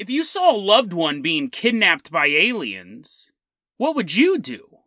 [0.00, 3.30] If you saw a loved one being kidnapped by aliens,
[3.76, 4.78] what would you do?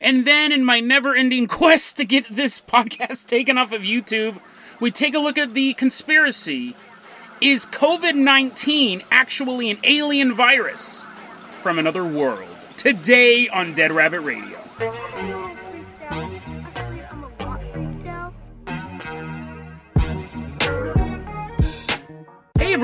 [0.00, 4.40] And then, in my never ending quest to get this podcast taken off of YouTube,
[4.78, 6.76] we take a look at the conspiracy.
[7.40, 11.04] Is COVID 19 actually an alien virus
[11.60, 12.46] from another world?
[12.76, 15.43] Today on Dead Rabbit Radio.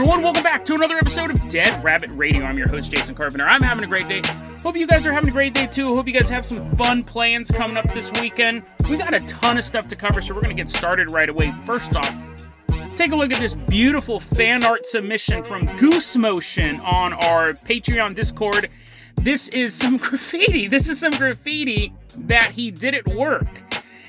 [0.01, 2.43] Everyone, welcome back to another episode of Dead Rabbit Radio.
[2.45, 3.45] I'm your host, Jason Carpenter.
[3.45, 4.23] I'm having a great day.
[4.63, 5.95] Hope you guys are having a great day too.
[5.95, 8.63] Hope you guys have some fun plans coming up this weekend.
[8.89, 11.29] We got a ton of stuff to cover, so we're going to get started right
[11.29, 11.55] away.
[11.67, 12.49] First off,
[12.97, 18.15] take a look at this beautiful fan art submission from Goose Motion on our Patreon
[18.15, 18.71] Discord.
[19.17, 20.67] This is some graffiti.
[20.67, 23.63] This is some graffiti that he did at work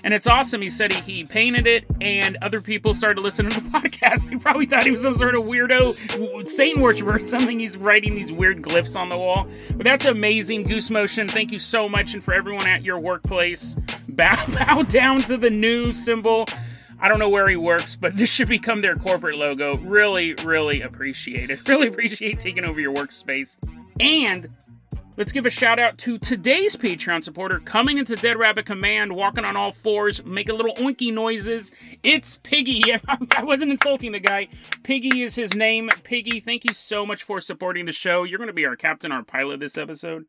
[0.04, 0.62] and it's awesome.
[0.62, 4.30] He said he, he painted it, and other people started listening to the podcast.
[4.30, 7.60] He probably thought he was some sort of weirdo Satan worshiper or something.
[7.60, 9.48] He's writing these weird glyphs on the wall.
[9.76, 10.64] But that's amazing.
[10.64, 12.14] Goose Motion, thank you so much.
[12.14, 13.76] And for everyone at your workplace,
[14.10, 16.48] bow, bow down to the new symbol.
[17.00, 19.76] I don't know where he works, but this should become their corporate logo.
[19.78, 21.62] Really, really appreciate it.
[21.68, 23.58] Really appreciate taking over your workspace.
[24.00, 24.48] And
[25.18, 29.44] Let's give a shout out to today's Patreon supporter coming into Dead Rabbit Command, walking
[29.44, 31.70] on all fours, making little oinky noises.
[32.02, 32.82] It's Piggy.
[33.38, 34.48] I wasn't insulting the guy.
[34.84, 35.90] Piggy is his name.
[36.06, 38.24] Piggy, thank you so much for supporting the show.
[38.24, 40.28] You're going to be our captain, our pilot this episode.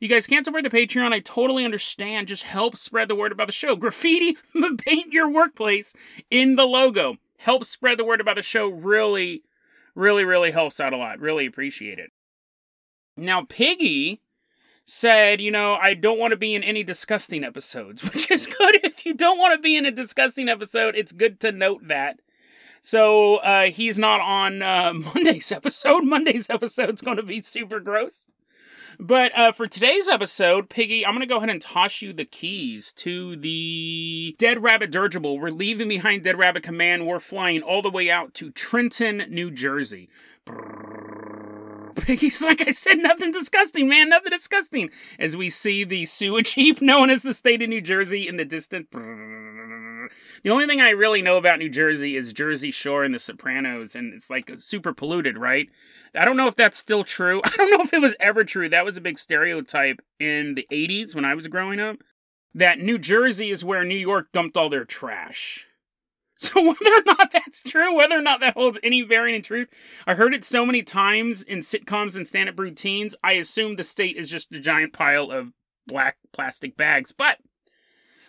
[0.00, 1.12] You guys can't support the Patreon.
[1.12, 2.28] I totally understand.
[2.28, 3.76] Just help spread the word about the show.
[3.76, 4.38] Graffiti,
[4.78, 5.92] paint your workplace
[6.30, 7.18] in the logo.
[7.36, 8.68] Help spread the word about the show.
[8.68, 9.42] Really,
[9.94, 11.20] really, really helps out a lot.
[11.20, 12.10] Really appreciate it.
[13.16, 14.20] Now, Piggy
[14.84, 18.80] said, you know, I don't want to be in any disgusting episodes, which is good.
[18.84, 22.20] If you don't want to be in a disgusting episode, it's good to note that.
[22.80, 26.04] So uh, he's not on uh, Monday's episode.
[26.04, 28.26] Monday's episode's going to be super gross.
[29.00, 32.24] But uh, for today's episode, Piggy, I'm going to go ahead and toss you the
[32.24, 35.38] keys to the Dead Rabbit Dirigible.
[35.38, 37.06] We're leaving behind Dead Rabbit Command.
[37.06, 40.08] We're flying all the way out to Trenton, New Jersey.
[42.02, 44.90] Piggy's like I said, nothing disgusting, man, nothing disgusting.
[45.18, 48.44] As we see the sewage heap known as the state of New Jersey in the
[48.44, 48.88] distance.
[50.42, 53.94] The only thing I really know about New Jersey is Jersey Shore and The Sopranos,
[53.94, 55.70] and it's like super polluted, right?
[56.14, 57.40] I don't know if that's still true.
[57.42, 58.68] I don't know if it was ever true.
[58.68, 61.96] That was a big stereotype in the 80s when I was growing up.
[62.52, 65.66] That New Jersey is where New York dumped all their trash.
[66.44, 69.68] So whether or not that's true, whether or not that holds any bearing in truth,
[70.04, 74.16] I heard it so many times in sitcoms and stand-up routines, I assume the state
[74.16, 75.52] is just a giant pile of
[75.86, 77.12] black plastic bags.
[77.12, 77.38] But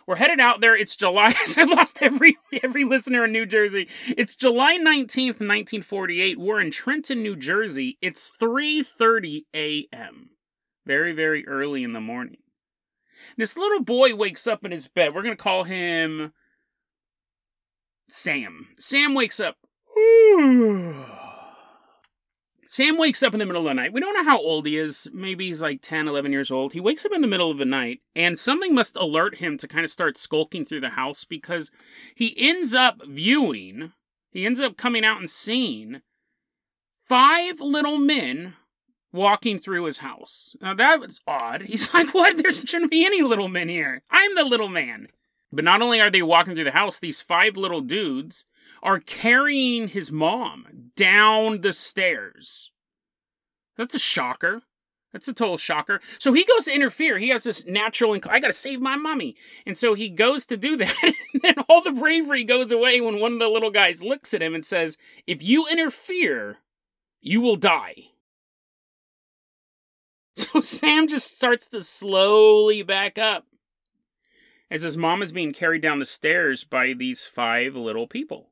[0.08, 0.76] we're headed out there.
[0.76, 1.34] It's July.
[1.58, 3.90] I lost every every listener in New Jersey.
[4.16, 6.40] It's July 19th, 1948.
[6.40, 7.98] We're in Trenton, New Jersey.
[8.02, 10.30] It's 3:30 a.m.
[10.86, 12.38] Very, very early in the morning.
[13.38, 15.16] This little boy wakes up in his bed.
[15.16, 16.32] We're to call him
[18.10, 18.68] Sam.
[18.80, 19.58] Sam wakes up.
[22.68, 23.94] Sam wakes up in the middle of the night.
[23.94, 25.10] We don't know how old he is.
[25.14, 26.74] Maybe he's like 10, 11 years old.
[26.74, 29.68] He wakes up in the middle of the night, and something must alert him to
[29.68, 31.72] kind of start skulking through the house because
[32.16, 33.94] he ends up viewing,
[34.30, 36.02] he ends up coming out and seeing
[37.08, 38.56] five little men
[39.14, 40.58] walking through his house.
[40.62, 41.62] Now that was odd.
[41.62, 42.38] He's like, what?
[42.38, 44.04] There shouldn't be any little men here.
[44.12, 45.08] I'm the little man.
[45.56, 48.46] But not only are they walking through the house, these five little dudes
[48.84, 52.72] are carrying his mom down the stairs.
[53.78, 54.64] That's a shocker.
[55.14, 56.02] That's a total shocker.
[56.20, 57.18] So he goes to interfere.
[57.18, 59.38] He has this natural, inc- I gotta save my mommy.
[59.66, 61.14] And so he goes to do that.
[61.34, 64.42] and then all the bravery goes away when one of the little guys looks at
[64.42, 66.58] him and says, If you interfere,
[67.22, 68.10] you will die.
[70.36, 73.46] So Sam just starts to slowly back up
[74.70, 78.50] as his mom is being carried down the stairs by these five little people.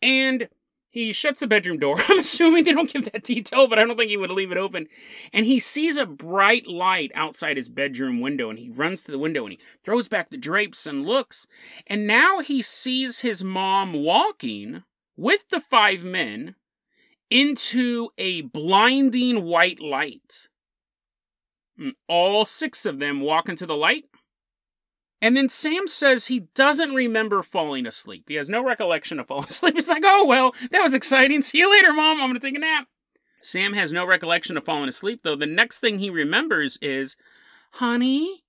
[0.00, 0.48] And
[0.90, 1.96] he shuts the bedroom door.
[2.08, 4.58] I'm assuming they don't give that detail, but I don't think he would leave it
[4.58, 4.88] open.
[5.32, 9.18] And he sees a bright light outside his bedroom window, and he runs to the
[9.18, 11.46] window and he throws back the drapes and looks.
[11.86, 14.84] And now he sees his mom walking
[15.16, 16.54] with the five men
[17.30, 20.48] into a blinding white light.
[21.76, 24.06] And all six of them walk into the light
[25.20, 28.24] and then Sam says he doesn't remember falling asleep.
[28.28, 29.74] He has no recollection of falling asleep.
[29.74, 31.42] He's like, oh, well, that was exciting.
[31.42, 32.20] See you later, Mom.
[32.20, 32.86] I'm going to take a nap.
[33.40, 35.36] Sam has no recollection of falling asleep, though.
[35.36, 37.16] The next thing he remembers is,
[37.72, 38.44] honey,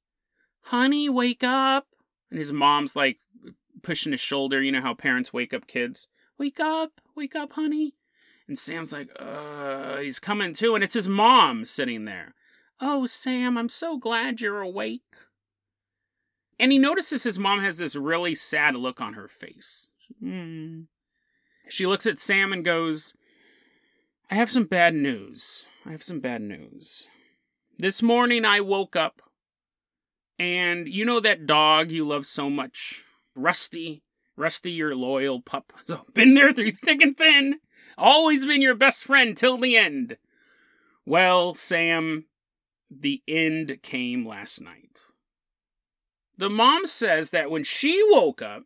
[0.64, 1.88] honey, wake up.
[2.30, 3.20] And his mom's like
[3.82, 4.62] pushing his shoulder.
[4.62, 6.08] You know how parents wake up kids.
[6.38, 7.96] Wake up, wake up, honey.
[8.48, 12.34] And Sam's like, uh, he's coming to, and it's his mom sitting there.
[12.82, 15.04] Oh, Sam, I'm so glad you're awake.
[16.60, 19.90] And he notices his mom has this really sad look on her face.
[20.22, 20.88] Mm.
[21.70, 23.14] She looks at Sam and goes,
[24.30, 25.66] I have some bad news.
[25.86, 27.08] I have some bad news.
[27.78, 29.22] This morning I woke up,
[30.38, 33.04] and you know that dog you love so much?
[33.36, 34.04] Rusty.
[34.36, 35.72] Rusty, your loyal pup.
[36.14, 37.60] Been there through thick and thin.
[37.98, 40.16] Always been your best friend till the end.
[41.06, 42.28] Well, Sam,
[42.90, 45.02] the end came last night.
[46.40, 48.64] The mom says that when she woke up,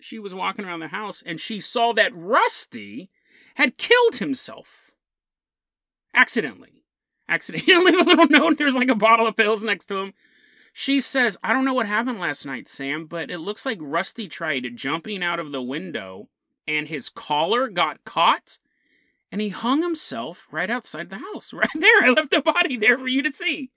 [0.00, 3.10] she was walking around the house and she saw that Rusty
[3.56, 4.92] had killed himself.
[6.14, 6.84] Accidentally.
[7.28, 8.56] Accidentally, leave a little note.
[8.56, 10.14] There's like a bottle of pills next to him.
[10.72, 14.26] She says, I don't know what happened last night, Sam, but it looks like Rusty
[14.26, 16.30] tried jumping out of the window
[16.66, 18.56] and his collar got caught
[19.30, 21.52] and he hung himself right outside the house.
[21.52, 22.04] Right there.
[22.04, 23.70] I left the body there for you to see.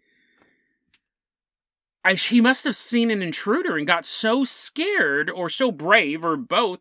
[2.03, 6.37] I, he must have seen an intruder and got so scared or so brave or
[6.37, 6.79] both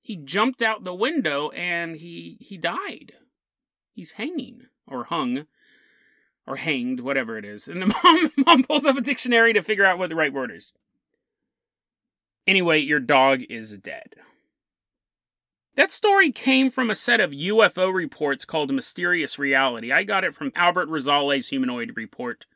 [0.00, 3.12] he jumped out the window and he he died.
[3.92, 5.46] He's hanging or hung
[6.46, 7.68] or hanged whatever it is.
[7.68, 10.50] And the mom mom pulls up a dictionary to figure out what the right word
[10.50, 10.72] is.
[12.46, 14.14] Anyway your dog is dead.
[15.76, 19.92] That story came from a set of UFO reports called Mysterious Reality.
[19.92, 22.46] I got it from Albert Rosales' Humanoid Report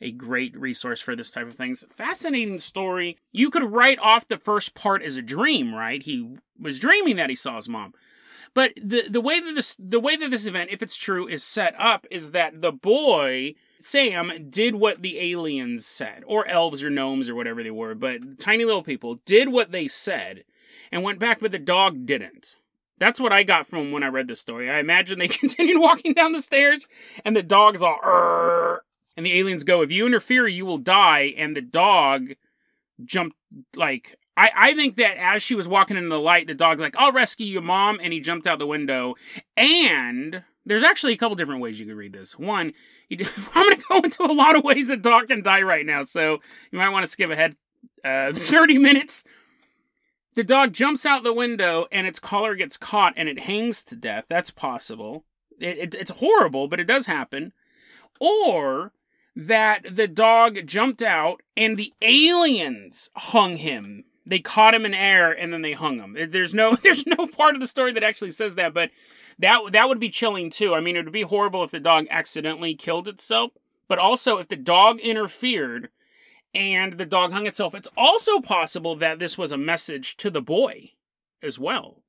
[0.00, 1.84] a great resource for this type of things.
[1.90, 3.18] Fascinating story.
[3.32, 6.02] You could write off the first part as a dream, right?
[6.02, 7.94] He was dreaming that he saw his mom.
[8.52, 11.44] But the the way that this the way that this event, if it's true, is
[11.44, 16.90] set up is that the boy Sam did what the aliens said, or elves or
[16.90, 20.44] gnomes or whatever they were, but tiny little people did what they said
[20.90, 22.56] and went back, but the dog didn't.
[22.98, 24.68] That's what I got from when I read this story.
[24.70, 26.86] I imagine they continued walking down the stairs
[27.24, 27.98] and the dog's all
[29.16, 31.34] and the aliens go, if you interfere, you will die.
[31.36, 32.30] And the dog
[33.04, 33.36] jumped
[33.74, 36.96] like I, I think that as she was walking into the light, the dog's like,
[36.96, 39.16] I'll rescue you, mom, and he jumped out the window.
[39.56, 42.38] And there's actually a couple different ways you could read this.
[42.38, 42.72] One,
[43.10, 43.18] I'm
[43.54, 46.38] going to go into a lot of ways a dog can die right now, so
[46.70, 47.56] you might want to skip ahead
[48.04, 49.24] uh, 30 minutes.
[50.36, 53.96] The dog jumps out the window and its collar gets caught and it hangs to
[53.96, 54.24] death.
[54.28, 55.24] That's possible.
[55.58, 57.52] It, it, it's horrible, but it does happen.
[58.20, 58.92] Or
[59.40, 64.04] that the dog jumped out and the aliens hung him.
[64.26, 66.14] They caught him in air and then they hung him.
[66.30, 68.90] There's no there's no part of the story that actually says that, but
[69.38, 70.74] that that would be chilling too.
[70.74, 73.52] I mean, it would be horrible if the dog accidentally killed itself,
[73.88, 75.88] but also if the dog interfered
[76.54, 77.74] and the dog hung itself.
[77.74, 80.92] It's also possible that this was a message to the boy
[81.42, 81.99] as well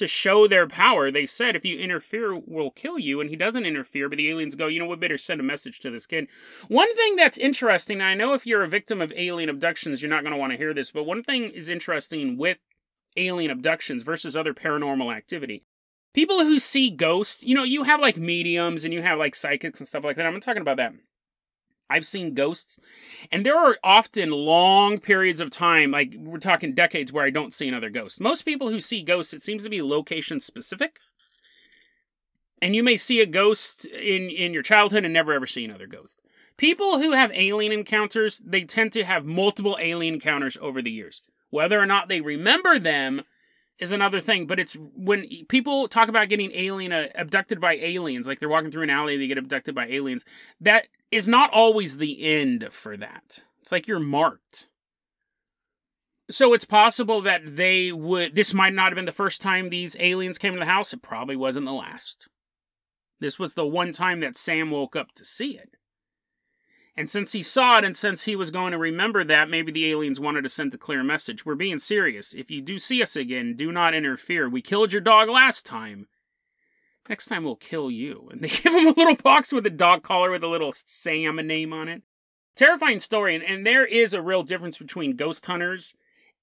[0.00, 1.10] to show their power.
[1.10, 3.20] They said, if you interfere, we'll kill you.
[3.20, 5.78] And he doesn't interfere, but the aliens go, you know, we better send a message
[5.80, 6.26] to this kid.
[6.68, 10.22] One thing that's interesting, I know if you're a victim of alien abductions, you're not
[10.22, 12.58] going to want to hear this, but one thing is interesting with
[13.16, 15.62] alien abductions versus other paranormal activity.
[16.12, 19.78] People who see ghosts, you know, you have like mediums and you have like psychics
[19.78, 20.26] and stuff like that.
[20.26, 20.92] I'm not talking about that.
[21.90, 22.78] I've seen ghosts,
[23.32, 27.52] and there are often long periods of time, like we're talking decades, where I don't
[27.52, 28.20] see another ghost.
[28.20, 31.00] Most people who see ghosts, it seems to be location specific.
[32.62, 35.86] And you may see a ghost in, in your childhood and never ever see another
[35.86, 36.20] ghost.
[36.56, 41.22] People who have alien encounters, they tend to have multiple alien encounters over the years.
[41.48, 43.22] Whether or not they remember them
[43.80, 48.28] is another thing, but it's when people talk about getting alien uh, abducted by aliens,
[48.28, 50.24] like they're walking through an alley, they get abducted by aliens.
[50.60, 53.42] That is not always the end for that.
[53.60, 54.68] It's like you're marked.
[56.30, 58.36] So it's possible that they would.
[58.36, 60.92] This might not have been the first time these aliens came to the house.
[60.92, 62.28] It probably wasn't the last.
[63.18, 65.76] This was the one time that Sam woke up to see it.
[67.00, 69.90] And since he saw it and since he was going to remember that, maybe the
[69.90, 71.46] aliens wanted to send a clear message.
[71.46, 72.34] We're being serious.
[72.34, 74.50] If you do see us again, do not interfere.
[74.50, 76.08] We killed your dog last time.
[77.08, 78.28] Next time we'll kill you.
[78.32, 81.36] And they give him a little box with a dog collar with a little Sam
[81.36, 82.02] name on it.
[82.54, 83.34] Terrifying story.
[83.34, 85.96] And, and there is a real difference between ghost hunters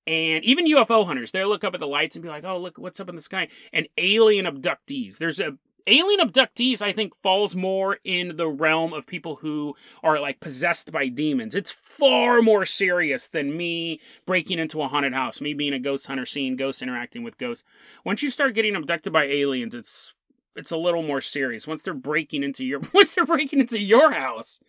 [0.07, 1.29] and even UFO hunters.
[1.29, 3.21] They'll look up at the lights and be like, oh, look, what's up in the
[3.21, 3.49] sky?
[3.71, 5.19] And alien abductees.
[5.19, 10.19] There's a alien abductees, I think, falls more in the realm of people who are
[10.19, 11.55] like possessed by demons.
[11.55, 16.07] It's far more serious than me breaking into a haunted house, me being a ghost
[16.07, 17.63] hunter, seeing ghosts, interacting with ghosts.
[18.03, 20.13] Once you start getting abducted by aliens, it's
[20.55, 21.67] it's a little more serious.
[21.67, 24.61] Once they're breaking into your once they're breaking into your house.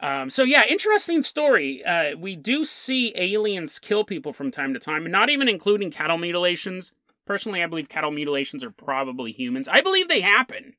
[0.00, 1.84] Um, so yeah, interesting story.
[1.84, 6.18] Uh, we do see aliens kill people from time to time, not even including cattle
[6.18, 6.92] mutilations
[7.28, 9.68] Personally, I believe cattle mutilations are probably humans.
[9.68, 10.72] I believe they happen,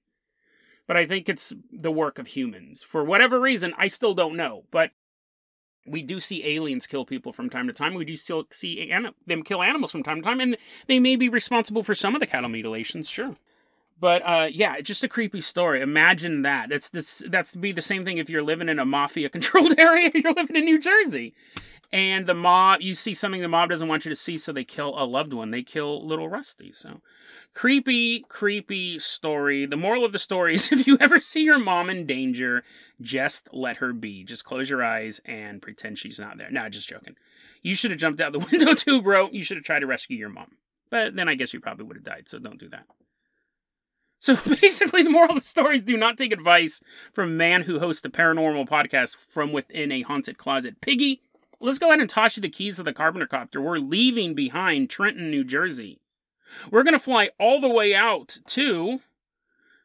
[0.88, 2.82] but I think it's the work of humans.
[2.82, 4.64] For whatever reason, I still don't know.
[4.72, 4.90] But
[5.86, 7.94] we do see aliens kill people from time to time.
[7.94, 8.92] We do still see
[9.28, 12.20] them kill animals from time to time, and they may be responsible for some of
[12.20, 13.36] the cattle mutilations, sure.
[14.00, 15.82] But uh, yeah, just a creepy story.
[15.82, 16.70] Imagine that.
[16.70, 17.24] That's this.
[17.28, 20.10] That's be the same thing if you're living in a mafia-controlled area.
[20.16, 21.36] You're living in New Jersey,
[21.92, 22.82] and the mob.
[22.82, 25.34] You see something the mob doesn't want you to see, so they kill a loved
[25.34, 25.52] one.
[25.52, 26.72] They kill little Rusty.
[26.72, 27.02] So
[27.54, 29.66] creepy, creepy story.
[29.66, 32.64] The moral of the story is: if you ever see your mom in danger,
[33.02, 34.24] just let her be.
[34.24, 36.52] Just close your eyes and pretend she's not there.
[36.52, 37.16] Nah, just joking.
[37.62, 39.30] You should have jumped out the window too, bro.
[39.32, 40.58] You should have tried to rescue your mom.
[40.90, 42.28] But then I guess you probably would have died.
[42.28, 42.86] So don't do that.
[44.20, 46.82] So basically, the moral of the story is do not take advice
[47.14, 50.82] from a man who hosts a paranormal podcast from within a haunted closet.
[50.82, 51.22] Piggy,
[51.60, 53.62] let's go ahead and toss you the keys of the Carpenter Copter.
[53.62, 56.00] We're leaving behind Trenton, New Jersey.
[56.72, 59.00] We're going to fly all the way out to,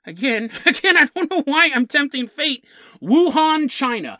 [0.06, 2.64] again, again, I don't know why I'm tempting fate,
[3.02, 4.18] Wuhan, China.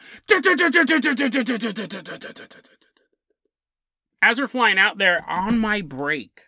[4.20, 6.42] As we're flying out there on my break,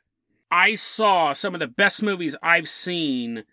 [0.50, 3.44] I saw some of the best movies I've seen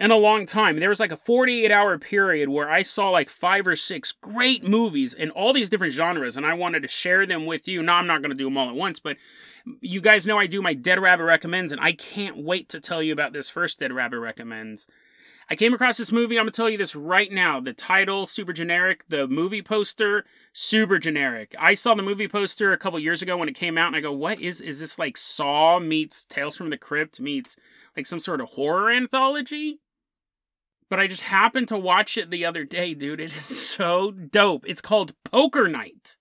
[0.00, 0.80] in a long time.
[0.80, 4.64] There was like a 48 hour period where I saw like five or six great
[4.64, 7.82] movies in all these different genres, and I wanted to share them with you.
[7.82, 9.18] Now, I'm not going to do them all at once, but
[9.82, 13.02] you guys know I do my Dead Rabbit Recommends, and I can't wait to tell
[13.02, 14.88] you about this first Dead Rabbit Recommends.
[15.50, 16.38] I came across this movie.
[16.38, 17.60] I'm gonna tell you this right now.
[17.60, 19.04] The title, super generic.
[19.08, 21.56] The movie poster, super generic.
[21.58, 24.00] I saw the movie poster a couple years ago when it came out, and I
[24.00, 27.56] go, "What is is this like Saw meets Tales from the Crypt meets
[27.96, 29.80] like some sort of horror anthology?"
[30.90, 33.20] But I just happened to watch it the other day, dude.
[33.20, 34.64] It is so dope.
[34.66, 36.16] It's called Poker Night.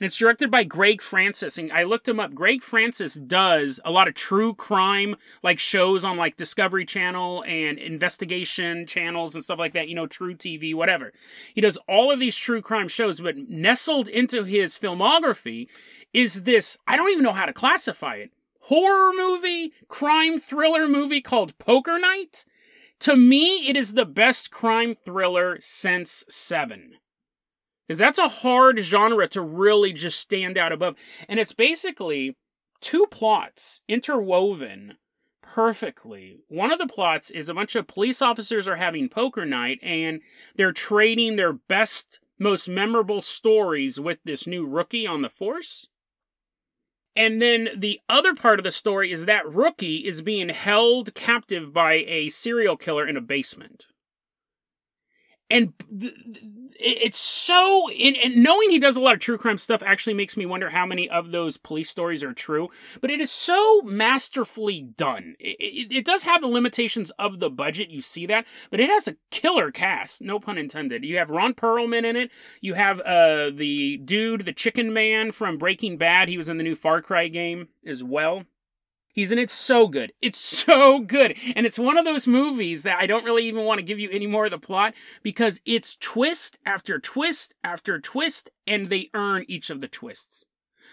[0.00, 1.58] And it's directed by Greg Francis.
[1.58, 2.34] And I looked him up.
[2.34, 5.14] Greg Francis does a lot of true crime,
[5.44, 10.08] like shows on like Discovery Channel and investigation channels and stuff like that, you know,
[10.08, 11.12] truTV, whatever.
[11.54, 15.68] He does all of these true crime shows, but nestled into his filmography
[16.12, 21.20] is this I don't even know how to classify it horror movie, crime thriller movie
[21.20, 22.44] called Poker Night
[23.02, 26.94] to me, it is the best crime thriller since Seven.
[27.86, 30.94] Because that's a hard genre to really just stand out above.
[31.28, 32.36] And it's basically
[32.80, 34.96] two plots interwoven
[35.42, 36.38] perfectly.
[36.48, 40.20] One of the plots is a bunch of police officers are having poker night and
[40.54, 45.88] they're trading their best, most memorable stories with this new rookie on the force.
[47.14, 51.72] And then the other part of the story is that rookie is being held captive
[51.72, 53.86] by a serial killer in a basement.
[55.52, 55.74] And
[56.80, 60.46] it's so, and knowing he does a lot of true crime stuff actually makes me
[60.46, 62.70] wonder how many of those police stories are true.
[63.02, 65.36] But it is so masterfully done.
[65.38, 68.88] It, it, it does have the limitations of the budget, you see that, but it
[68.88, 71.04] has a killer cast, no pun intended.
[71.04, 72.30] You have Ron Perlman in it.
[72.62, 76.30] You have uh, the dude, the Chicken Man from Breaking Bad.
[76.30, 78.44] He was in the new Far Cry game as well.
[79.12, 80.12] He's in it so good.
[80.20, 81.36] It's so good.
[81.54, 84.08] And it's one of those movies that I don't really even want to give you
[84.10, 89.44] any more of the plot because it's twist after twist after twist and they earn
[89.48, 90.44] each of the twists.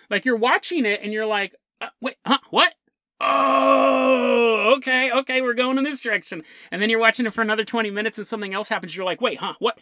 [0.10, 2.74] Like you're watching it and you're like, uh, wait, huh, what?
[3.22, 6.44] Oh, okay, okay, we're going in this direction.
[6.72, 8.96] And then you're watching it for another 20 minutes and something else happens.
[8.96, 9.78] You're like, wait, huh, what?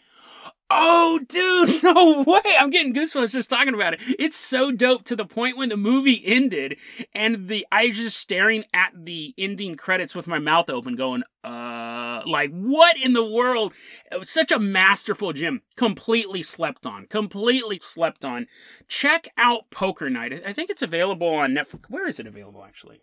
[0.69, 2.55] Oh, dude, no way.
[2.59, 4.01] I'm getting goosebumps just talking about it.
[4.19, 6.77] It's so dope to the point when the movie ended
[7.13, 11.23] and the I was just staring at the ending credits with my mouth open going,
[11.43, 13.73] uh, like what in the world?
[14.11, 15.61] It was such a masterful Jim.
[15.77, 17.05] Completely slept on.
[17.07, 18.47] Completely slept on.
[18.89, 20.41] Check out Poker Night.
[20.45, 21.89] I think it's available on Netflix.
[21.89, 23.01] Where is it available actually?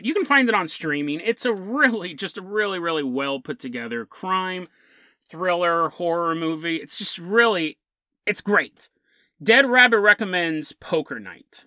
[0.00, 1.20] You can find it on streaming.
[1.20, 4.66] It's a really, just a really, really well put together crime
[5.32, 6.76] thriller horror movie.
[6.76, 7.78] It's just really,
[8.26, 8.90] it's great.
[9.42, 11.64] Dead Rabbit recommends Poker Night.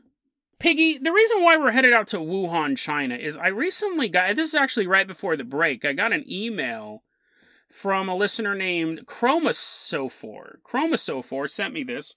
[0.59, 4.49] Piggy, the reason why we're headed out to Wuhan, China is I recently got, this
[4.49, 7.03] is actually right before the break, I got an email
[7.69, 10.59] from a listener named Chromosophore.
[10.63, 12.15] Chromosophore sent me this.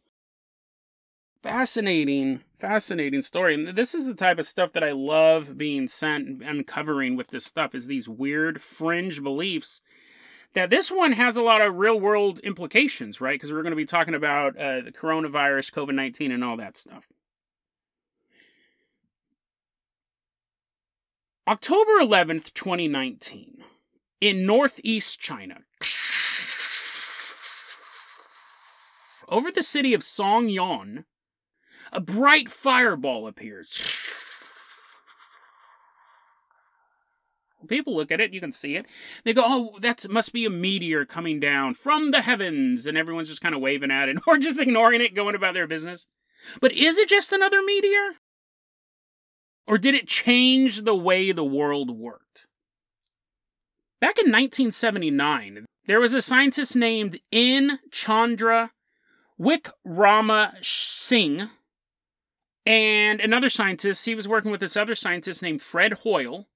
[1.42, 3.54] Fascinating, fascinating story.
[3.54, 7.28] And this is the type of stuff that I love being sent and uncovering with
[7.28, 9.80] this stuff is these weird fringe beliefs
[10.54, 13.34] that this one has a lot of real world implications, right?
[13.34, 16.76] Because we're going to be talking about uh, the coronavirus, COVID 19, and all that
[16.76, 17.06] stuff.
[21.46, 23.64] October 11th, 2019,
[24.20, 25.60] in northeast China.
[29.28, 31.04] Over the city of Songyan,
[31.92, 33.94] a bright fireball appears.
[37.66, 38.86] People look at it, you can see it.
[39.24, 42.86] They go, oh, that must be a meteor coming down from the heavens.
[42.86, 45.66] And everyone's just kind of waving at it or just ignoring it, going about their
[45.66, 46.06] business.
[46.60, 48.12] But is it just another meteor?
[49.66, 52.46] Or did it change the way the world worked?
[54.00, 57.80] Back in 1979, there was a scientist named N.
[57.90, 58.70] Chandra
[59.40, 61.50] Wickrama Singh
[62.64, 64.04] and another scientist.
[64.04, 66.46] He was working with this other scientist named Fred Hoyle.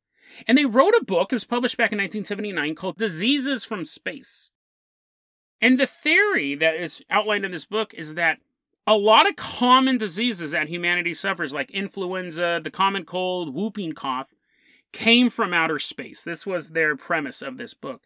[0.46, 4.50] And they wrote a book, it was published back in 1979, called Diseases from Space.
[5.60, 8.38] And the theory that is outlined in this book is that
[8.86, 14.34] a lot of common diseases that humanity suffers, like influenza, the common cold, whooping cough,
[14.92, 16.22] came from outer space.
[16.24, 18.02] This was their premise of this book.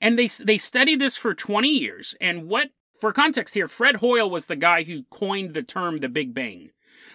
[0.00, 2.14] And they they studied this for 20 years.
[2.20, 6.08] And what for context here, Fred Hoyle was the guy who coined the term the
[6.08, 6.70] Big Bang.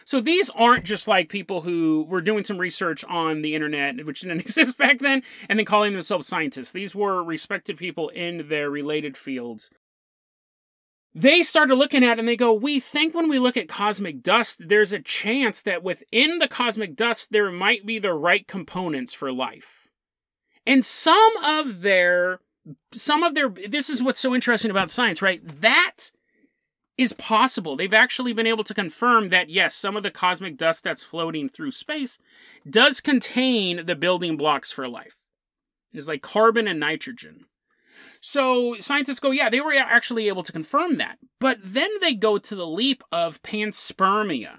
[0.09, 4.21] So these aren't just like people who were doing some research on the internet, which
[4.21, 6.71] didn't exist back then, and then calling themselves scientists.
[6.71, 9.69] These were respected people in their related fields
[11.13, 14.21] they started looking at it and they go, We think when we look at cosmic
[14.21, 19.13] dust, there's a chance that within the cosmic dust, there might be the right components
[19.13, 19.89] for life.
[20.65, 22.41] And some of their,
[22.91, 25.41] some of their, this is what's so interesting about science, right?
[25.61, 26.11] That
[26.99, 27.77] is possible.
[27.77, 31.47] They've actually been able to confirm that, yes, some of the cosmic dust that's floating
[31.47, 32.19] through space
[32.69, 35.15] does contain the building blocks for life.
[35.93, 37.45] It's like carbon and nitrogen.
[38.19, 41.19] So scientists go, yeah, they were actually able to confirm that.
[41.39, 44.57] But then they go to the leap of panspermia,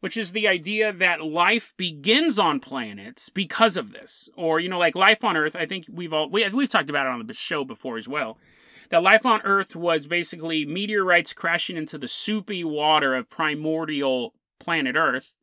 [0.00, 4.28] which is the idea that life begins on planets because of this.
[4.36, 7.06] Or, you know, like life on Earth, I think we've all, we, we've talked about
[7.06, 8.38] it on the show before as well.
[8.90, 14.96] That life on Earth was basically meteorites crashing into the soupy water of primordial planet
[14.96, 15.34] Earth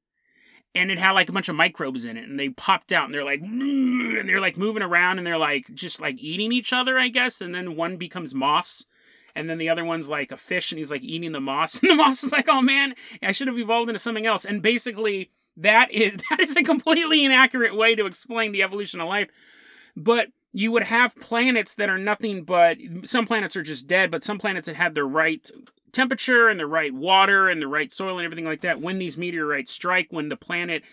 [0.78, 3.14] and it had like a bunch of microbes in it and they popped out and
[3.14, 6.98] they're like and they're like moving around and they're like just like eating each other
[6.98, 8.86] i guess and then one becomes moss
[9.36, 11.92] and then the other one's like a fish and he's like eating the moss and
[11.92, 14.46] the moss is like oh man i should have evolved into something else.
[14.46, 19.08] And basically that is that is a completely inaccurate way to explain the evolution of
[19.08, 19.30] life
[19.96, 24.24] but you would have planets that are nothing but some planets are just dead but
[24.24, 25.52] some planets that have the right
[25.98, 29.18] temperature and the right water and the right soil and everything like that when these
[29.18, 30.84] meteorites strike, when the planet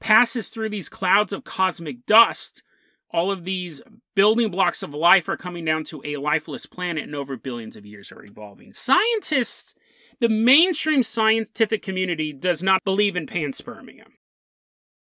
[0.00, 2.62] passes through these clouds of cosmic dust,
[3.10, 3.82] all of these
[4.14, 7.84] building blocks of life are coming down to a lifeless planet and over billions of
[7.86, 8.72] years are evolving.
[8.72, 9.74] Scientists,
[10.20, 14.04] the mainstream scientific community does not believe in panspermia.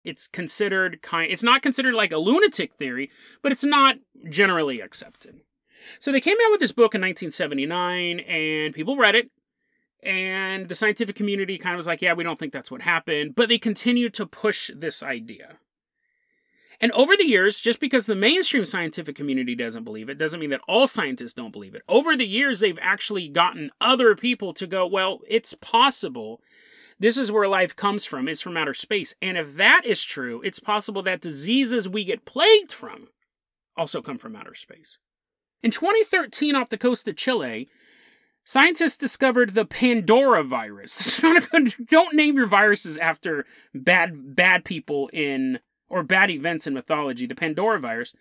[0.05, 3.09] It's considered kind it's not considered like a lunatic theory,
[3.41, 3.97] but it's not
[4.29, 5.41] generally accepted.
[5.99, 9.29] So they came out with this book in 1979 and people read it
[10.05, 13.35] and the scientific community kind of was like, yeah, we don't think that's what happened.
[13.35, 15.57] But they continued to push this idea.
[16.79, 20.49] And over the years, just because the mainstream scientific community doesn't believe it, doesn't mean
[20.49, 21.83] that all scientists don't believe it.
[21.87, 26.41] Over the years, they've actually gotten other people to go, well, it's possible.
[26.97, 29.15] This is where life comes from, it's from outer space.
[29.21, 33.09] And if that is true, it's possible that diseases we get plagued from
[33.77, 34.97] also come from outer space.
[35.61, 37.67] In 2013, off the coast of Chile,
[38.47, 41.19] Scientists discovered the Pandora virus.
[41.87, 47.25] Don't name your viruses after bad bad people in or bad events in mythology.
[47.25, 48.13] The Pandora virus.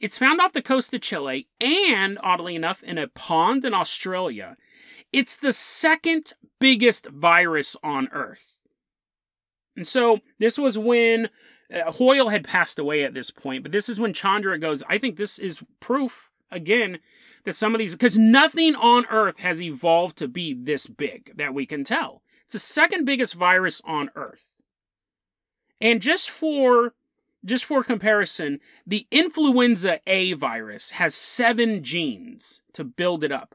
[0.00, 4.56] It's found off the coast of Chile and, oddly enough, in a pond in Australia.
[5.12, 8.66] It's the second biggest virus on Earth.
[9.76, 11.28] And so this was when
[11.72, 14.98] uh, Hoyle had passed away at this point, but this is when Chandra goes, I
[14.98, 16.98] think this is proof again
[17.44, 21.54] that some of these, because nothing on Earth has evolved to be this big that
[21.54, 22.22] we can tell.
[22.44, 24.56] It's the second biggest virus on Earth.
[25.80, 26.94] And just for
[27.44, 33.54] just for comparison, the influenza A virus has seven genes to build it up.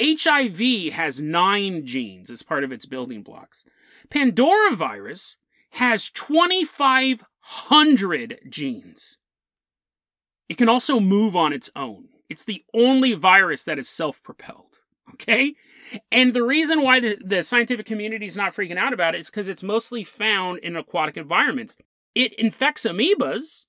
[0.00, 3.66] HIV has nine genes as part of its building blocks.
[4.08, 5.36] Pandora virus
[5.72, 9.18] has 2,500 genes.
[10.48, 12.08] It can also move on its own.
[12.28, 14.80] It's the only virus that is self propelled.
[15.14, 15.54] Okay?
[16.12, 19.30] And the reason why the, the scientific community is not freaking out about it is
[19.30, 21.78] because it's mostly found in aquatic environments.
[22.14, 23.64] It infects amoebas,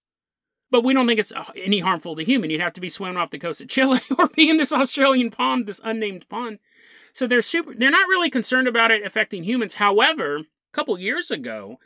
[0.72, 2.50] but we don't think it's uh, any harmful to human.
[2.50, 5.30] You'd have to be swimming off the coast of Chile or be in this Australian
[5.30, 6.60] pond, this unnamed pond.
[7.14, 9.76] So they're super, they're not really concerned about it affecting humans.
[9.76, 11.78] However, a couple years ago,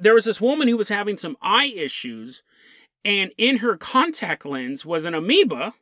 [0.00, 2.42] there was this woman who was having some eye issues,
[3.04, 5.74] and in her contact lens was an amoeba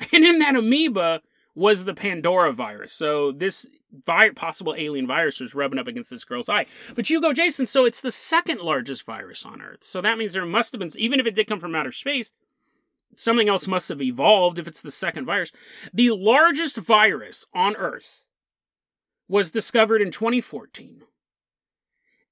[0.12, 1.22] And in that amoeba
[1.54, 2.92] was the Pandora virus.
[2.92, 6.66] So this vi- possible alien virus was rubbing up against this girl's eye.
[6.94, 9.82] But you go, Jason, so it's the second largest virus on Earth.
[9.84, 12.32] So that means there must have been, even if it did come from outer space,
[13.16, 15.52] something else must have evolved if it's the second virus.
[15.92, 18.24] The largest virus on Earth
[19.28, 21.02] was discovered in 2014.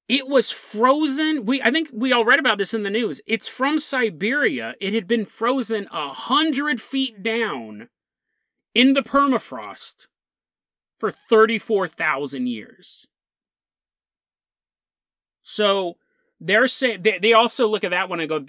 [0.09, 1.45] It was frozen.
[1.45, 3.21] We I think we all read about this in the news.
[3.27, 4.75] It's from Siberia.
[4.81, 7.91] It had been frozen a hundred feet down
[8.79, 10.07] in the permafrost
[11.01, 13.09] for 34,000 years.
[15.43, 15.97] So
[16.41, 18.45] they're saying they, they also look at that one and go,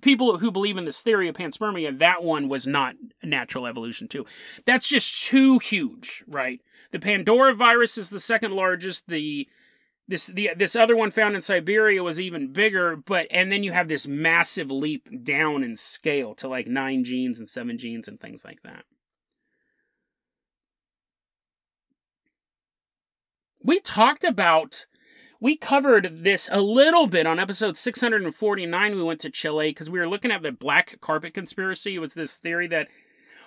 [0.00, 4.24] people who believe in this theory of panspermia, that one was not natural evolution too.
[4.64, 6.62] That's just too huge, right?
[6.90, 9.08] The Pandora virus is the second largest.
[9.08, 9.46] The
[10.08, 13.72] this the this other one found in Siberia was even bigger, but and then you
[13.72, 18.20] have this massive leap down in scale to like nine genes and seven genes and
[18.20, 18.84] things like that.
[23.62, 24.86] We talked about
[25.40, 28.94] we covered this a little bit on episode 649.
[28.94, 31.96] We went to Chile because we were looking at the black carpet conspiracy.
[31.96, 32.88] It was this theory that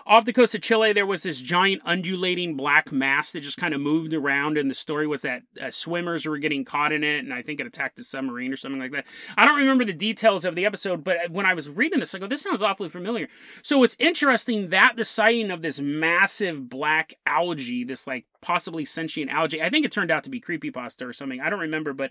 [0.10, 3.76] off the coast of Chile, there was this giant undulating black mass that just kind
[3.76, 7.24] of moved around, and the story was that uh, swimmers were getting caught in it,
[7.24, 9.06] and I think it attacked a submarine or something like that.
[9.38, 12.20] I don't remember the details of the episode, but when I was reading this, I
[12.20, 13.28] go, this sounds awfully familiar.
[13.62, 19.30] So it's interesting that the sighting of this massive black algae, this like possibly sentient
[19.30, 21.40] algae, I think it turned out to be creepypasta or something.
[21.40, 22.10] I don't remember, but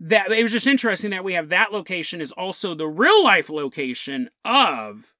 [0.00, 3.50] that it was just interesting that we have that location is also the real life
[3.50, 5.14] location of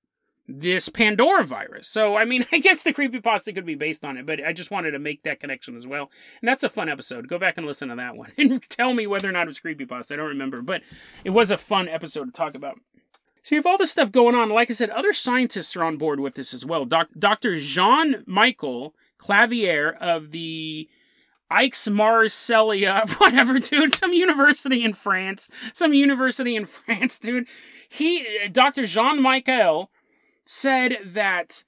[0.58, 1.88] this Pandora virus.
[1.88, 4.70] So, I mean, I guess the creepypasta could be based on it, but I just
[4.70, 6.10] wanted to make that connection as well.
[6.40, 7.28] And that's a fun episode.
[7.28, 9.60] Go back and listen to that one and tell me whether or not it was
[9.60, 10.12] creepypasta.
[10.12, 10.82] I don't remember, but
[11.24, 12.78] it was a fun episode to talk about.
[13.42, 14.50] So you have all this stuff going on.
[14.50, 16.84] Like I said, other scientists are on board with this as well.
[16.84, 17.58] Doc- Dr.
[17.58, 20.88] Jean Michel Clavier of the
[21.52, 22.84] Aix-Marseille,
[23.18, 27.48] whatever, dude, some university in France, some university in France, dude.
[27.88, 28.86] He, Dr.
[28.86, 29.90] Jean Michel,
[30.50, 31.62] said that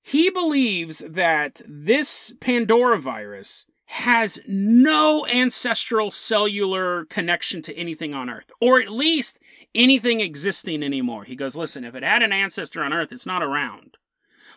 [0.00, 8.50] he believes that this Pandora virus has no ancestral cellular connection to anything on Earth,
[8.58, 9.38] or at least
[9.74, 11.24] anything existing anymore.
[11.24, 13.98] He goes, listen, if it had an ancestor on Earth, it's not around.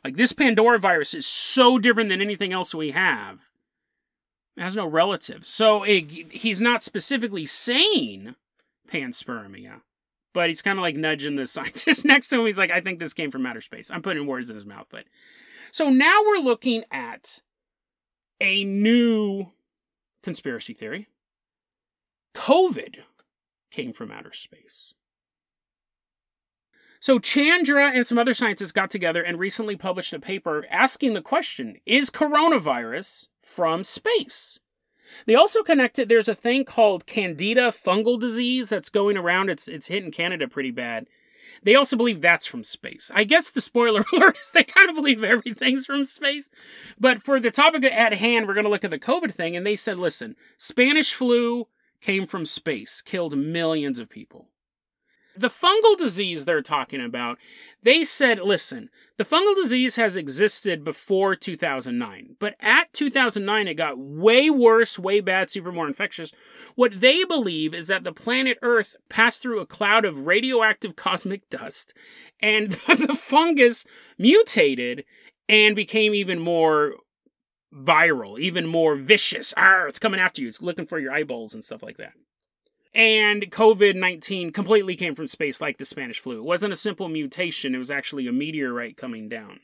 [0.06, 3.40] Like this Pandora virus is so different than anything else we have.
[4.56, 5.50] It has no relatives.
[5.50, 8.36] So it, he's not specifically saying
[8.90, 9.82] panspermia.
[10.36, 12.46] But he's kind of like nudging the scientist next to him.
[12.46, 13.90] He's like, I think this came from outer space.
[13.90, 15.06] I'm putting words in his mouth, but
[15.72, 17.42] so now we're looking at
[18.42, 19.52] a new
[20.22, 21.08] conspiracy theory.
[22.36, 22.98] COVID
[23.72, 24.94] came from outer space.
[27.00, 31.22] So Chandra and some other scientists got together and recently published a paper asking the
[31.22, 34.60] question Is coronavirus from space?
[35.26, 36.10] They also connected.
[36.10, 39.50] There's a thing called Candida fungal disease that's going around.
[39.50, 41.08] It's it's hitting Canada pretty bad.
[41.64, 43.12] They also believe that's from space.
[43.14, 46.50] I guess the spoiler alert is they kind of believe everything's from space.
[47.00, 49.56] But for the topic at hand, we're going to look at the COVID thing.
[49.56, 51.68] And they said, listen, Spanish flu
[52.02, 54.48] came from space, killed millions of people.
[55.38, 57.38] The fungal disease they're talking about,
[57.84, 63.98] they said, listen, the fungal disease has existed before 2009, but at 2009 it got
[63.98, 66.32] way worse, way bad, super more infectious.
[66.76, 71.50] What they believe is that the planet Earth passed through a cloud of radioactive cosmic
[71.50, 71.94] dust,
[72.40, 73.86] and the fungus
[74.18, 75.06] mutated
[75.48, 76.96] and became even more
[77.74, 79.54] viral, even more vicious.
[79.58, 80.48] Ah, it's coming after you.
[80.48, 82.14] It's looking for your eyeballs and stuff like that.
[82.96, 86.38] And COVID 19 completely came from space like the Spanish flu.
[86.38, 89.60] It wasn't a simple mutation, it was actually a meteorite coming down.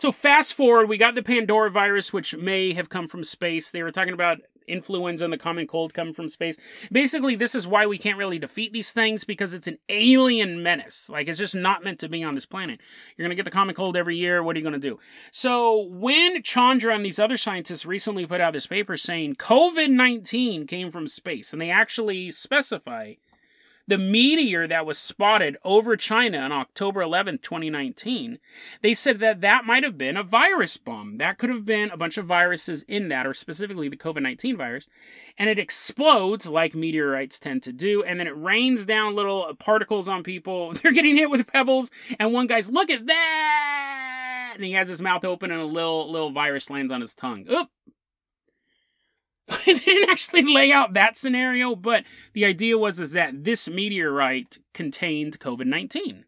[0.00, 3.68] So, fast forward, we got the Pandora virus, which may have come from space.
[3.68, 6.56] They were talking about influenza and the common cold coming from space.
[6.90, 11.10] Basically, this is why we can't really defeat these things because it's an alien menace.
[11.10, 12.80] Like, it's just not meant to be on this planet.
[13.14, 14.42] You're going to get the common cold every year.
[14.42, 14.98] What are you going to do?
[15.32, 20.66] So, when Chandra and these other scientists recently put out this paper saying COVID 19
[20.66, 23.16] came from space, and they actually specify
[23.90, 28.38] the meteor that was spotted over China on October 11, 2019,
[28.82, 31.18] they said that that might have been a virus bomb.
[31.18, 34.56] That could have been a bunch of viruses in that, or specifically the COVID 19
[34.56, 34.86] virus,
[35.36, 40.08] and it explodes like meteorites tend to do, and then it rains down little particles
[40.08, 40.72] on people.
[40.74, 44.52] They're getting hit with pebbles, and one guy's, look at that!
[44.54, 47.46] And he has his mouth open, and a little, little virus lands on his tongue.
[47.50, 47.68] Oop!
[49.66, 54.58] they didn't actually lay out that scenario, but the idea was is that this meteorite
[54.72, 56.24] contained COVID 19.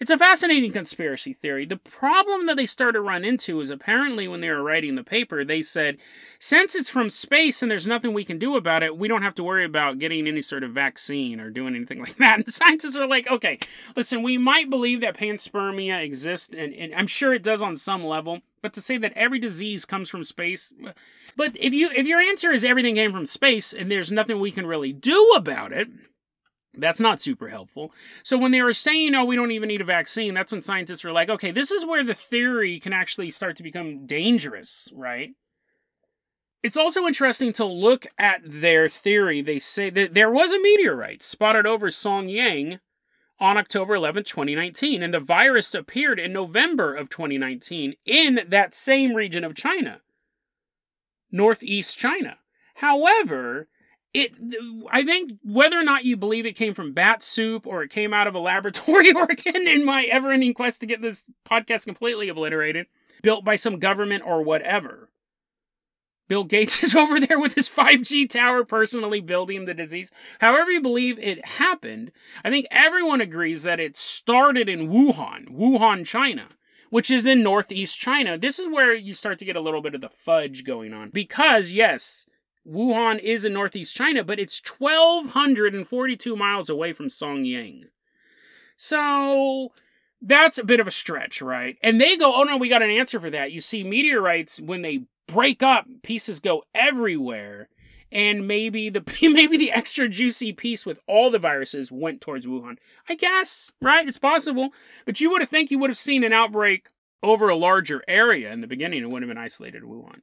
[0.00, 1.64] It's a fascinating conspiracy theory.
[1.64, 5.04] The problem that they started to run into is apparently when they were writing the
[5.04, 5.98] paper, they said,
[6.38, 9.34] since it's from space and there's nothing we can do about it, we don't have
[9.36, 12.36] to worry about getting any sort of vaccine or doing anything like that.
[12.36, 13.58] And the scientists are like, okay,
[13.96, 18.04] listen, we might believe that panspermia exists, and, and I'm sure it does on some
[18.04, 20.72] level, but to say that every disease comes from space,
[21.36, 24.50] but if you if your answer is everything came from space and there's nothing we
[24.50, 25.88] can really do about it,
[26.74, 27.92] that's not super helpful.
[28.22, 31.04] So when they were saying, oh, we don't even need a vaccine, that's when scientists
[31.04, 35.30] were like, okay, this is where the theory can actually start to become dangerous, right?
[36.62, 39.42] It's also interesting to look at their theory.
[39.42, 42.78] They say that there was a meteorite spotted over Songyang
[43.40, 49.14] on October 11, 2019, and the virus appeared in November of 2019 in that same
[49.14, 50.00] region of China,
[51.32, 52.36] northeast China.
[52.74, 53.68] However,
[54.14, 54.32] it
[54.90, 58.12] i think whether or not you believe it came from bat soup or it came
[58.12, 62.86] out of a laboratory organ in my ever-ending quest to get this podcast completely obliterated
[63.22, 65.08] built by some government or whatever.
[66.28, 70.10] Bill gates is over there with his 5g tower personally building the disease.
[70.40, 72.12] However you believe it happened
[72.44, 76.48] i think everyone agrees that it started in wuhan wuhan china
[76.92, 79.94] which is in northeast china this is where you start to get a little bit
[79.94, 82.26] of the fudge going on because yes
[82.64, 87.86] Wuhan is in northeast China, but it's 1,242 miles away from Songyang.
[88.76, 89.72] So
[90.20, 91.76] that's a bit of a stretch, right?
[91.82, 93.52] And they go, oh no, we got an answer for that.
[93.52, 97.68] You see, meteorites, when they break up, pieces go everywhere.
[98.12, 102.76] And maybe the maybe the extra juicy piece with all the viruses went towards Wuhan.
[103.08, 104.06] I guess, right?
[104.06, 104.70] It's possible.
[105.06, 106.88] But you would have think you would have seen an outbreak
[107.22, 109.02] over a larger area in the beginning.
[109.02, 110.20] It wouldn't have been isolated to Wuhan.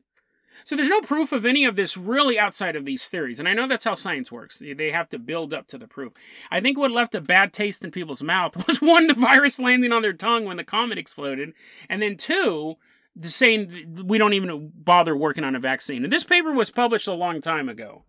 [0.65, 3.39] So there's no proof of any of this really outside of these theories.
[3.39, 4.62] And I know that's how science works.
[4.62, 6.13] They have to build up to the proof.
[6.52, 9.91] I think what left a bad taste in people's mouth was one, the virus landing
[9.91, 11.54] on their tongue when the comet exploded.
[11.88, 12.78] And then two,
[13.24, 16.04] saying we don't even bother working on a vaccine.
[16.04, 18.04] And this paper was published a long time ago.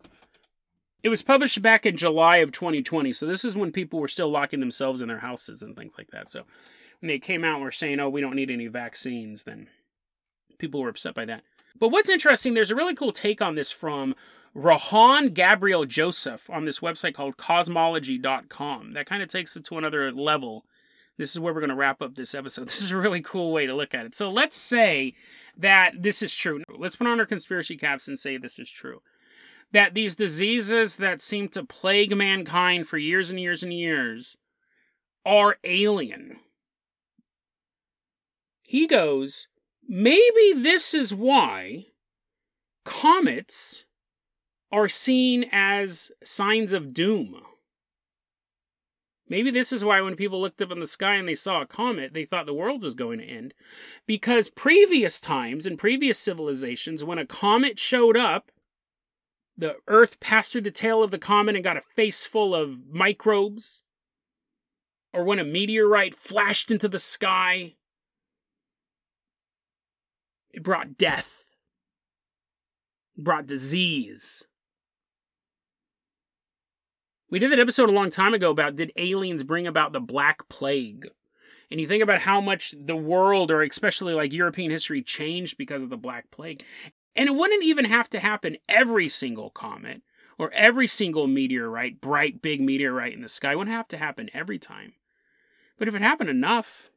[1.03, 3.11] It was published back in July of 2020.
[3.13, 6.11] So this is when people were still locking themselves in their houses and things like
[6.11, 6.29] that.
[6.29, 6.43] So
[6.99, 9.67] when they came out and were saying, oh, we don't need any vaccines, then
[10.59, 11.43] people were upset by that.
[11.79, 14.13] But what's interesting, there's a really cool take on this from
[14.53, 18.93] Rohan Gabriel Joseph on this website called cosmology.com.
[18.93, 20.65] That kind of takes it to another level.
[21.17, 22.65] This is where we're going to wrap up this episode.
[22.67, 24.15] This is a really cool way to look at it.
[24.15, 25.13] So let's say
[25.57, 26.63] that this is true.
[26.75, 29.01] Let's put on our conspiracy caps and say this is true.
[29.71, 34.37] That these diseases that seem to plague mankind for years and years and years
[35.25, 36.37] are alien.
[38.63, 39.47] He goes,
[39.87, 41.87] Maybe this is why
[42.85, 43.85] comets
[44.71, 47.41] are seen as signs of doom.
[49.31, 51.65] Maybe this is why when people looked up in the sky and they saw a
[51.65, 53.53] comet, they thought the world was going to end.
[54.05, 58.51] Because previous times and previous civilizations, when a comet showed up,
[59.55, 62.89] the earth passed through the tail of the comet and got a face full of
[62.91, 63.83] microbes.
[65.13, 67.75] Or when a meteorite flashed into the sky
[70.49, 71.53] it brought death,
[73.17, 74.45] it brought disease.
[77.31, 80.49] We did that episode a long time ago about did aliens bring about the Black
[80.49, 81.07] Plague?
[81.71, 85.81] And you think about how much the world, or especially like European history, changed because
[85.81, 86.61] of the Black Plague.
[87.15, 90.01] And it wouldn't even have to happen every single comet
[90.37, 93.53] or every single meteorite, bright big meteorite in the sky.
[93.53, 94.91] It wouldn't have to happen every time.
[95.77, 96.91] But if it happened enough,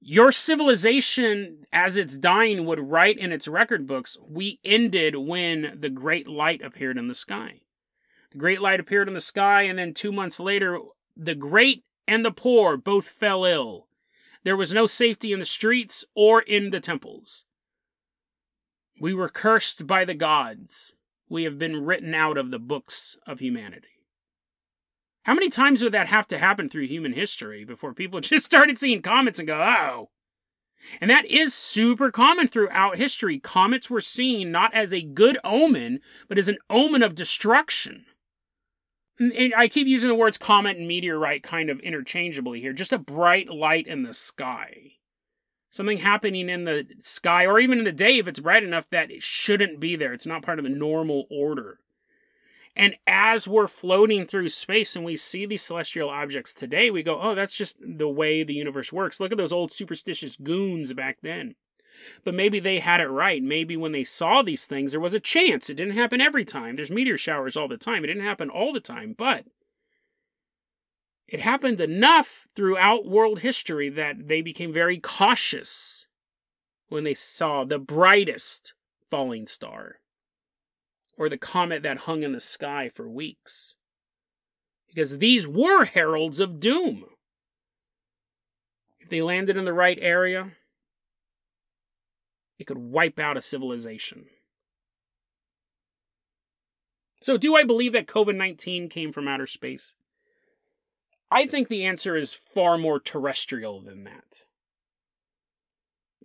[0.00, 5.90] your civilization, as it's dying, would write in its record books, we ended when the
[5.90, 7.62] great light appeared in the sky.
[8.34, 10.80] The great light appeared in the sky, and then two months later,
[11.16, 13.86] the great and the poor both fell ill.
[14.42, 17.44] There was no safety in the streets or in the temples.
[19.00, 20.96] We were cursed by the gods.
[21.28, 24.02] We have been written out of the books of humanity.
[25.22, 28.78] How many times would that have to happen through human history before people just started
[28.78, 30.10] seeing comets and go, oh?
[31.00, 33.38] And that is super common throughout history.
[33.38, 38.06] Comets were seen not as a good omen, but as an omen of destruction.
[39.18, 42.72] And I keep using the words comet and meteorite kind of interchangeably here.
[42.72, 44.94] Just a bright light in the sky.
[45.70, 49.10] Something happening in the sky, or even in the day if it's bright enough that
[49.10, 50.12] it shouldn't be there.
[50.12, 51.80] It's not part of the normal order.
[52.76, 57.20] And as we're floating through space and we see these celestial objects today, we go,
[57.20, 59.20] oh, that's just the way the universe works.
[59.20, 61.54] Look at those old superstitious goons back then.
[62.24, 63.42] But maybe they had it right.
[63.42, 65.70] Maybe when they saw these things, there was a chance.
[65.70, 66.76] It didn't happen every time.
[66.76, 68.04] There's meteor showers all the time.
[68.04, 69.14] It didn't happen all the time.
[69.16, 69.46] But
[71.26, 76.06] It happened enough throughout world history that they became very cautious
[76.88, 78.74] when they saw the brightest
[79.10, 79.96] falling star
[81.16, 83.76] or the comet that hung in the sky for weeks.
[84.88, 87.06] Because these were heralds of doom.
[89.00, 90.52] If they landed in the right area,
[92.64, 94.26] it could wipe out a civilization.
[97.20, 99.94] So, do I believe that COVID 19 came from outer space?
[101.30, 104.44] I think the answer is far more terrestrial than that.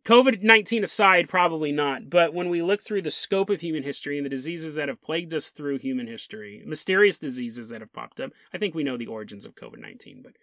[0.03, 4.17] COVID 19 aside, probably not, but when we look through the scope of human history
[4.17, 8.19] and the diseases that have plagued us through human history, mysterious diseases that have popped
[8.19, 10.33] up, I think we know the origins of COVID 19, but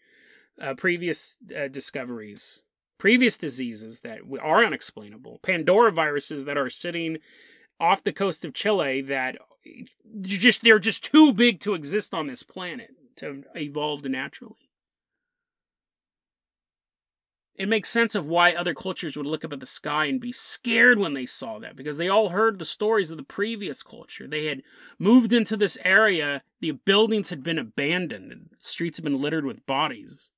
[0.63, 2.63] uh, previous uh, discoveries,
[2.99, 7.19] previous diseases that are unexplainable, Pandora viruses that are sitting
[7.79, 9.37] off the coast of Chile that
[10.23, 14.71] just they're just too big to exist on this planet to have evolved naturally.
[17.59, 20.33] It makes sense of why other cultures would look up at the sky and be
[20.33, 24.29] scared when they saw that because they all heard the stories of the previous culture.
[24.29, 24.63] They had
[24.99, 29.47] moved into this area, the buildings had been abandoned, and the streets had been littered
[29.47, 30.31] with bodies.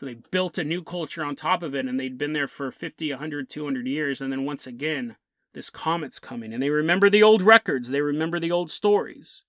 [0.00, 2.72] So they built a new culture on top of it, and they'd been there for
[2.72, 4.22] 50, 100, 200 years.
[4.22, 5.16] And then once again,
[5.52, 9.42] this comet's coming, and they remember the old records, they remember the old stories.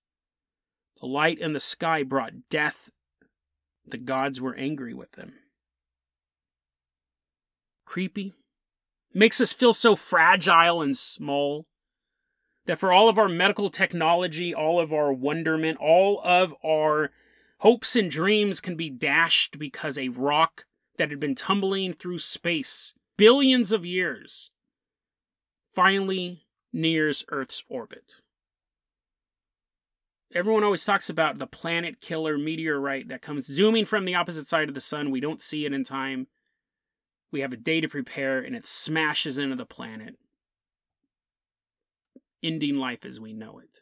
[0.99, 2.89] The light in the sky brought death.
[3.85, 5.35] The gods were angry with them.
[7.85, 8.33] Creepy.
[9.13, 11.65] Makes us feel so fragile and small
[12.65, 17.11] that for all of our medical technology, all of our wonderment, all of our
[17.61, 20.65] Hopes and dreams can be dashed because a rock
[20.97, 24.49] that had been tumbling through space billions of years
[25.71, 28.15] finally nears Earth's orbit.
[30.33, 34.67] Everyone always talks about the planet killer meteorite that comes zooming from the opposite side
[34.67, 35.11] of the sun.
[35.11, 36.25] We don't see it in time.
[37.31, 40.15] We have a day to prepare, and it smashes into the planet,
[42.41, 43.80] ending life as we know it.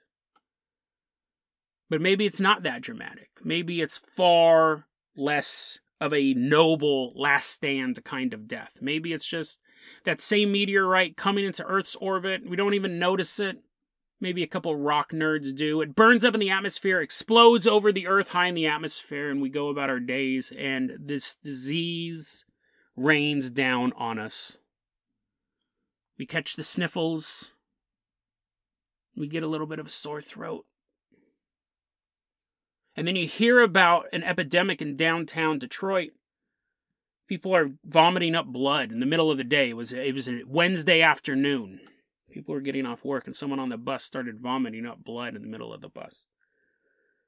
[1.90, 3.30] But maybe it's not that dramatic.
[3.44, 8.78] Maybe it's far less of a noble last stand kind of death.
[8.82, 9.60] Maybe it's just
[10.04, 12.48] that same meteorite coming into Earth's orbit.
[12.48, 13.58] We don't even notice it.
[14.22, 15.82] Maybe a couple rock nerds do.
[15.82, 19.42] It burns up in the atmosphere, explodes over the Earth high in the atmosphere, and
[19.42, 22.44] we go about our days, and this disease
[22.98, 24.58] rains down on us.
[26.18, 27.52] We catch the sniffles.
[29.16, 30.66] We get a little bit of a sore throat.
[32.96, 36.12] And then you hear about an epidemic in downtown Detroit.
[37.28, 39.70] People are vomiting up blood in the middle of the day.
[39.70, 41.80] It was it was a Wednesday afternoon.
[42.32, 45.42] People were getting off work and someone on the bus started vomiting up blood in
[45.42, 46.28] the middle of the bus.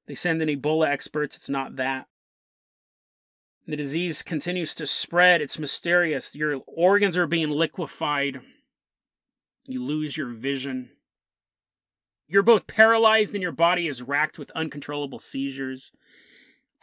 [0.08, 2.08] They send in Ebola experts, it's not that.
[3.68, 5.42] The disease continues to spread.
[5.42, 6.36] It's mysterious.
[6.36, 8.42] Your organs are being liquefied.
[9.68, 10.90] You lose your vision.
[12.32, 15.92] You're both paralyzed and your body is racked with uncontrollable seizures.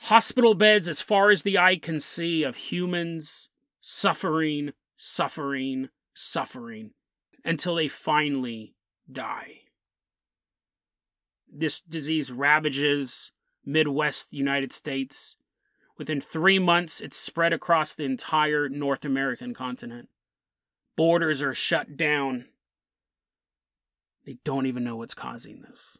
[0.01, 3.49] Hospital beds as far as the eye can see of humans
[3.81, 6.91] suffering, suffering, suffering
[7.47, 8.75] until they finally
[9.11, 9.61] die.
[11.51, 13.33] This disease ravages
[13.65, 15.37] Midwest United States.
[15.97, 20.11] Within three months, it's spread across the entire North American continent.
[20.95, 22.49] Borders are shut down.
[24.29, 25.97] They don't even know what's causing this.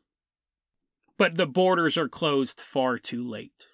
[1.17, 3.69] But the borders are closed far too late.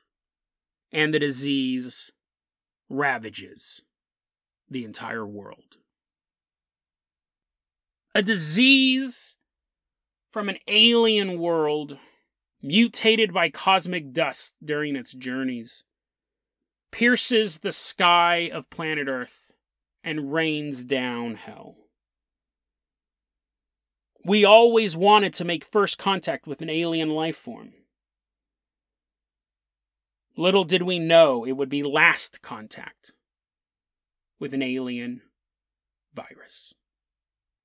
[0.93, 2.13] And the disease
[2.89, 3.83] ravages
[4.71, 5.79] the entire world.
[8.15, 9.39] A disease
[10.31, 11.99] from an alien world
[12.63, 15.83] mutated by cosmic dust during its journeys
[16.93, 19.51] pierces the sky of planet Earth
[20.05, 21.84] and rains down hell.
[24.25, 27.75] We always wanted to make first contact with an alien life form.
[30.37, 33.13] Little did we know it would be last contact
[34.41, 35.21] with an alien
[36.15, 36.75] virus.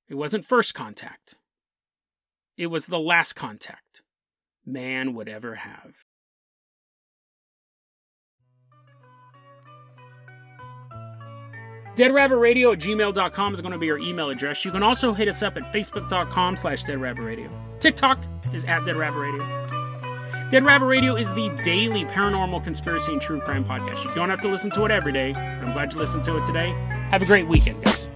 [0.08, 1.36] It wasn't first contact,
[2.58, 4.02] it was the last contact
[4.66, 6.04] man would ever have.
[12.00, 14.64] Deadrabbitradio at gmail.com is going to be our email address.
[14.64, 17.50] You can also hit us up at facebook.com slash deadrabbitradio.
[17.80, 18.20] TikTok
[18.54, 20.50] is at deadrabbitradio.
[20.50, 24.04] Dead Rabbit Radio is the daily paranormal conspiracy and true crime podcast.
[24.04, 26.38] You don't have to listen to it every day, but I'm glad you listened to
[26.38, 26.70] it today.
[27.12, 28.10] Have a great weekend, guys.